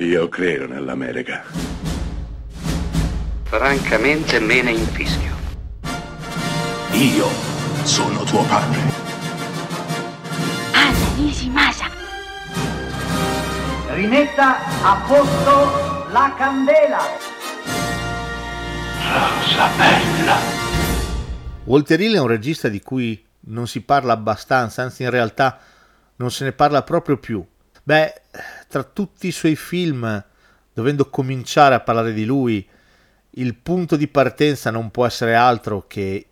Io 0.00 0.28
credo 0.28 0.68
nell'America. 0.68 1.42
Francamente 3.42 4.38
me 4.38 4.62
ne 4.62 4.70
infischio. 4.70 5.34
Io 6.92 7.26
sono 7.82 8.22
tuo 8.22 8.44
padre. 8.44 8.78
Anna 10.72 11.14
Nishimasa. 11.16 11.86
Rimetta 13.88 14.58
a 14.84 15.04
posto 15.04 16.06
la 16.12 16.32
candela. 16.38 17.00
Rosa 19.02 19.68
bella. 19.76 20.36
Walter 21.64 22.00
Hill 22.00 22.14
è 22.14 22.20
un 22.20 22.28
regista 22.28 22.68
di 22.68 22.80
cui 22.80 23.20
non 23.48 23.66
si 23.66 23.80
parla 23.80 24.12
abbastanza, 24.12 24.82
anzi 24.82 25.02
in 25.02 25.10
realtà 25.10 25.58
non 26.16 26.30
se 26.30 26.44
ne 26.44 26.52
parla 26.52 26.84
proprio 26.84 27.16
più. 27.16 27.44
Beh, 27.82 28.12
tra 28.68 28.84
tutti 28.84 29.26
i 29.26 29.32
suoi 29.32 29.56
film, 29.56 30.24
dovendo 30.72 31.08
cominciare 31.08 31.74
a 31.74 31.80
parlare 31.80 32.12
di 32.12 32.24
lui, 32.24 32.66
il 33.30 33.54
punto 33.54 33.96
di 33.96 34.08
partenza 34.08 34.70
non 34.70 34.90
può 34.90 35.06
essere 35.06 35.34
altro 35.34 35.86
che 35.86 36.26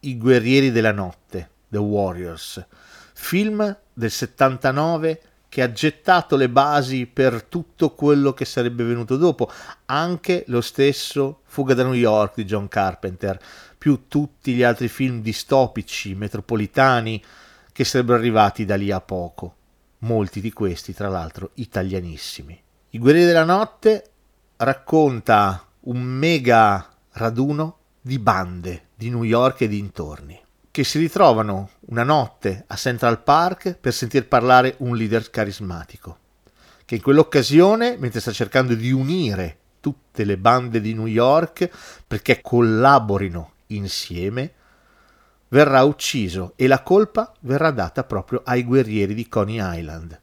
I 0.00 0.16
guerrieri 0.16 0.70
della 0.70 0.92
notte, 0.92 1.50
The 1.68 1.78
Warriors, 1.78 2.64
film 3.14 3.76
del 3.92 4.10
79 4.10 5.22
che 5.48 5.62
ha 5.62 5.72
gettato 5.72 6.36
le 6.36 6.48
basi 6.48 7.06
per 7.06 7.42
tutto 7.42 7.90
quello 7.90 8.32
che 8.32 8.46
sarebbe 8.46 8.84
venuto 8.84 9.16
dopo, 9.16 9.50
anche 9.86 10.44
lo 10.46 10.62
stesso 10.62 11.40
Fuga 11.44 11.74
da 11.74 11.82
New 11.82 11.92
York 11.92 12.36
di 12.36 12.44
John 12.44 12.68
Carpenter, 12.68 13.38
più 13.76 14.04
tutti 14.08 14.54
gli 14.54 14.62
altri 14.62 14.88
film 14.88 15.20
distopici, 15.20 16.14
metropolitani, 16.14 17.22
che 17.70 17.84
sarebbero 17.84 18.18
arrivati 18.18 18.64
da 18.64 18.76
lì 18.76 18.90
a 18.90 19.00
poco 19.00 19.56
molti 20.02 20.40
di 20.40 20.52
questi 20.52 20.94
tra 20.94 21.08
l'altro 21.08 21.50
italianissimi. 21.54 22.60
I 22.90 22.98
Guerrieri 22.98 23.26
della 23.26 23.44
Notte 23.44 24.10
racconta 24.56 25.66
un 25.80 26.00
mega 26.00 26.88
raduno 27.12 27.78
di 28.00 28.18
bande 28.18 28.88
di 28.94 29.10
New 29.10 29.24
York 29.24 29.62
e 29.62 29.68
dintorni 29.68 30.40
che 30.70 30.84
si 30.84 30.98
ritrovano 30.98 31.70
una 31.86 32.02
notte 32.02 32.64
a 32.66 32.76
Central 32.76 33.22
Park 33.22 33.76
per 33.78 33.92
sentir 33.92 34.26
parlare 34.26 34.76
un 34.78 34.96
leader 34.96 35.28
carismatico 35.28 36.18
che 36.92 36.96
in 36.96 37.02
quell'occasione, 37.02 37.96
mentre 37.98 38.20
sta 38.20 38.32
cercando 38.32 38.74
di 38.74 38.92
unire 38.92 39.58
tutte 39.80 40.24
le 40.24 40.36
bande 40.36 40.80
di 40.80 40.92
New 40.94 41.06
York 41.06 41.70
perché 42.06 42.40
collaborino 42.42 43.52
insieme, 43.68 44.52
verrà 45.52 45.82
ucciso 45.82 46.52
e 46.56 46.66
la 46.66 46.82
colpa 46.82 47.32
verrà 47.40 47.70
data 47.70 48.04
proprio 48.04 48.42
ai 48.44 48.64
guerrieri 48.64 49.14
di 49.14 49.28
Coney 49.28 49.58
Island. 49.78 50.20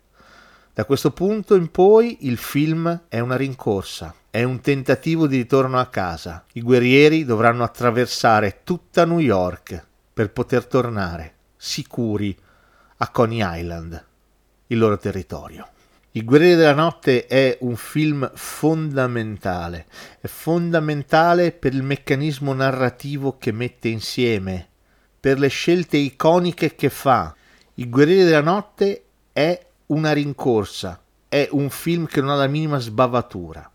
Da 0.73 0.86
questo 0.86 1.11
punto 1.11 1.55
in 1.55 1.69
poi 1.71 2.19
il 2.21 2.38
film 2.38 3.03
è 3.08 3.19
una 3.19 3.36
rincorsa, 3.36 4.13
è 4.30 4.44
un 4.44 4.61
tentativo 4.61 5.27
di 5.27 5.38
ritorno 5.38 5.80
a 5.80 5.88
casa. 5.88 6.45
I 6.53 6.61
guerrieri 6.61 7.25
dovranno 7.25 7.63
attraversare 7.63 8.61
tutta 8.63 9.05
New 9.05 9.19
York 9.19 9.86
per 10.13 10.31
poter 10.31 10.66
tornare 10.66 11.33
sicuri 11.55 12.36
a 12.97 13.09
Coney 13.09 13.41
Island, 13.59 14.05
il 14.67 14.77
loro 14.77 14.97
territorio. 14.97 15.67
I 16.14 16.23
Guerrieri 16.23 16.55
della 16.55 16.73
Notte 16.73 17.27
è 17.27 17.58
un 17.61 17.75
film 17.75 18.30
fondamentale, 18.33 19.86
è 20.19 20.27
fondamentale 20.27 21.52
per 21.52 21.75
il 21.75 21.83
meccanismo 21.83 22.52
narrativo 22.53 23.38
che 23.38 23.52
mette 23.52 23.89
insieme 23.89 24.69
per 25.20 25.39
le 25.39 25.50
scelte 25.50 25.98
iconiche 25.98 26.75
che 26.75 26.89
fa. 26.89 27.36
I 27.75 27.89
Guerrieri 27.89 28.23
della 28.23 28.42
Notte 28.42 29.03
è 29.34 29.67
una 29.88 30.14
rincorsa, 30.14 31.02
è 31.28 31.50
un 31.52 31.70
film 31.70 32.06
che 32.06 32.22
non 32.22 32.30
ha 32.30 32.36
la 32.36 32.48
minima 32.48 32.80
sbavatura 32.80 33.70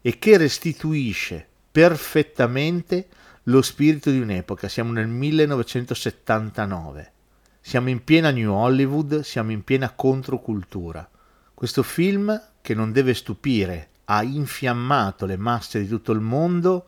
e 0.00 0.18
che 0.18 0.36
restituisce 0.36 1.46
perfettamente 1.70 3.08
lo 3.44 3.62
spirito 3.62 4.10
di 4.10 4.18
un'epoca. 4.20 4.68
Siamo 4.68 4.92
nel 4.92 5.08
1979. 5.08 7.12
Siamo 7.60 7.88
in 7.90 8.04
piena 8.04 8.30
New 8.30 8.52
Hollywood, 8.52 9.20
siamo 9.20 9.52
in 9.52 9.64
piena 9.64 9.90
controcultura. 9.90 11.08
Questo 11.52 11.82
film, 11.82 12.40
che 12.62 12.74
non 12.74 12.92
deve 12.92 13.14
stupire, 13.14 13.88
ha 14.06 14.22
infiammato 14.22 15.26
le 15.26 15.36
masse 15.36 15.80
di 15.80 15.86
tutto 15.86 16.12
il 16.12 16.20
mondo 16.20 16.86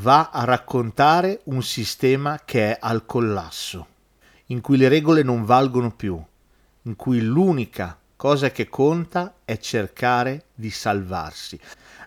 va 0.00 0.30
a 0.32 0.44
raccontare 0.44 1.40
un 1.44 1.62
sistema 1.62 2.40
che 2.44 2.72
è 2.72 2.78
al 2.80 3.04
collasso, 3.04 3.86
in 4.46 4.60
cui 4.60 4.76
le 4.76 4.88
regole 4.88 5.22
non 5.22 5.44
valgono 5.44 5.90
più, 5.90 6.22
in 6.82 6.96
cui 6.96 7.20
l'unica 7.20 7.98
cosa 8.14 8.50
che 8.50 8.68
conta 8.68 9.36
è 9.44 9.58
cercare 9.58 10.46
di 10.54 10.70
salvarsi. 10.70 11.58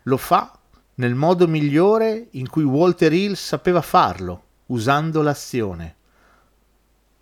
Lo 0.03 0.17
fa 0.17 0.57
nel 0.95 1.15
modo 1.15 1.47
migliore 1.47 2.27
in 2.31 2.47
cui 2.47 2.63
Walter 2.63 3.11
Hill 3.11 3.33
sapeva 3.33 3.81
farlo, 3.81 4.43
usando 4.67 5.21
l'azione, 5.21 5.95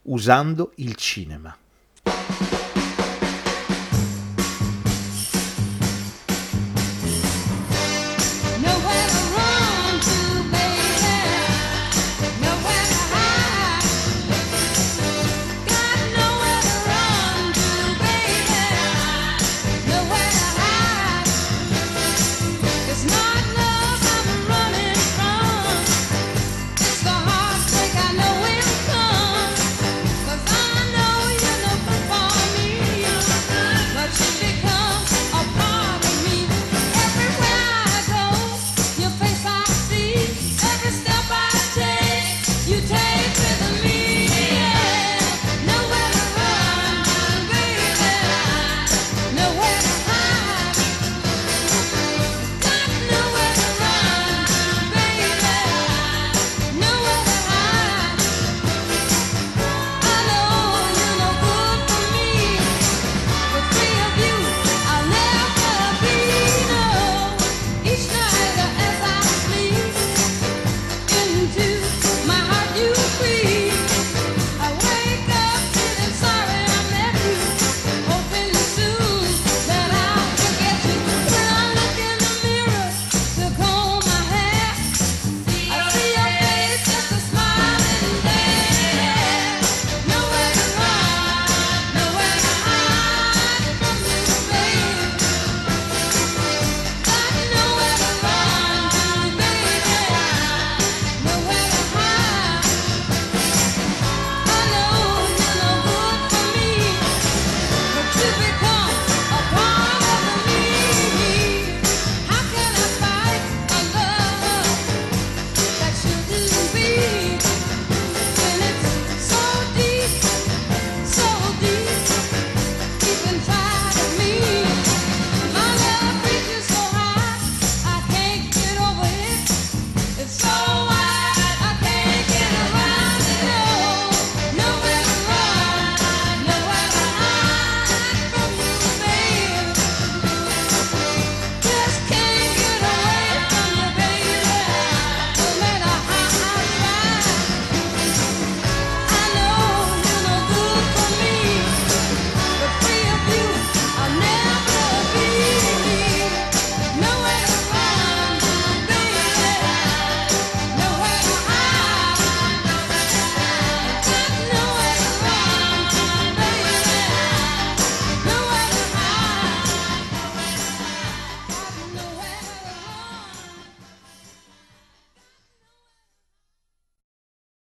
usando 0.04 0.72
il 0.76 0.96
cinema. 0.96 1.56